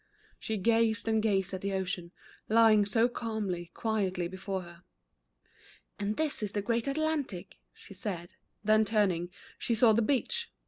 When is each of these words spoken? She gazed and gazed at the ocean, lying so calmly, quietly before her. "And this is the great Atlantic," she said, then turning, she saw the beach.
She 0.39 0.57
gazed 0.57 1.07
and 1.07 1.21
gazed 1.21 1.53
at 1.53 1.61
the 1.61 1.73
ocean, 1.73 2.11
lying 2.49 2.85
so 2.87 3.07
calmly, 3.07 3.69
quietly 3.75 4.27
before 4.27 4.63
her. 4.63 4.83
"And 5.99 6.17
this 6.17 6.41
is 6.41 6.53
the 6.53 6.61
great 6.63 6.87
Atlantic," 6.87 7.59
she 7.71 7.93
said, 7.93 8.33
then 8.63 8.83
turning, 8.83 9.29
she 9.59 9.75
saw 9.75 9.93
the 9.93 10.01
beach. 10.01 10.49